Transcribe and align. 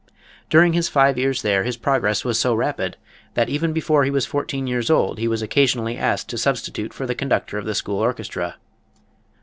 During 0.49 0.73
his 0.73 0.89
five 0.89 1.15
years 1.19 1.43
there 1.43 1.63
his 1.63 1.77
progress 1.77 2.25
was 2.25 2.39
so 2.39 2.55
rapid 2.55 2.97
that 3.35 3.49
even 3.49 3.71
before 3.71 4.03
he 4.03 4.09
was 4.09 4.25
fourteen 4.25 4.65
years 4.65 4.89
old 4.89 5.19
he 5.19 5.27
was 5.27 5.43
occasionally 5.43 5.95
asked 5.95 6.27
to 6.29 6.39
substitute 6.39 6.91
for 6.91 7.05
the 7.05 7.13
conductor 7.13 7.59
of 7.59 7.65
the 7.67 7.75
school 7.75 7.99
orchestra. 7.99 8.55